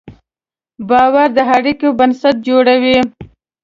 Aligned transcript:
باور 0.89 1.27
د 1.37 1.39
اړیکې 1.55 1.89
بنسټ 1.99 2.35
جوړوي. 2.47 2.97